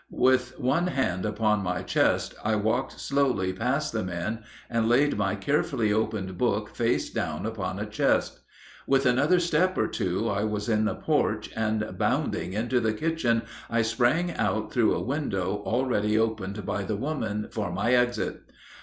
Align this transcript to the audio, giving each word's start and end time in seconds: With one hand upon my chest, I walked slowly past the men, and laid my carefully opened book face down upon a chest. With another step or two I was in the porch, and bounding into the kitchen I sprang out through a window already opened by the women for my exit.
With 0.17 0.57
one 0.59 0.87
hand 0.87 1.27
upon 1.27 1.61
my 1.61 1.83
chest, 1.83 2.33
I 2.43 2.55
walked 2.55 2.99
slowly 2.99 3.53
past 3.53 3.93
the 3.93 4.01
men, 4.01 4.39
and 4.67 4.89
laid 4.89 5.15
my 5.15 5.35
carefully 5.35 5.93
opened 5.93 6.39
book 6.39 6.75
face 6.75 7.11
down 7.11 7.45
upon 7.45 7.77
a 7.77 7.85
chest. 7.85 8.39
With 8.87 9.05
another 9.05 9.39
step 9.39 9.77
or 9.77 9.85
two 9.87 10.27
I 10.27 10.43
was 10.43 10.67
in 10.67 10.85
the 10.85 10.95
porch, 10.95 11.51
and 11.55 11.95
bounding 11.99 12.53
into 12.53 12.79
the 12.79 12.93
kitchen 12.93 13.43
I 13.69 13.83
sprang 13.83 14.31
out 14.33 14.73
through 14.73 14.95
a 14.95 14.99
window 15.03 15.61
already 15.67 16.17
opened 16.17 16.65
by 16.65 16.81
the 16.81 16.97
women 16.97 17.49
for 17.51 17.71
my 17.71 17.93
exit. 17.93 18.41